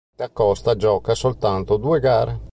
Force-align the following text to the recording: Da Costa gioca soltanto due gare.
Da 0.15 0.31
Costa 0.31 0.75
gioca 0.75 1.13
soltanto 1.13 1.77
due 1.77 1.99
gare. 1.99 2.39